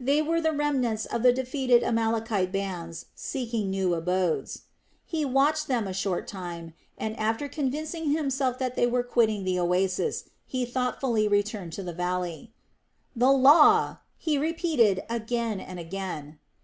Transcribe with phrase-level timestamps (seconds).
[0.00, 4.62] They were the remnants of the defeated Amalekite bands seeking new abodes.
[5.06, 9.60] He watched them a short time and, after convincing himself that they were quitting the
[9.60, 12.52] oasis, he thoughtfully returned to the valley.
[13.14, 16.40] "The law!" he repeated again and again.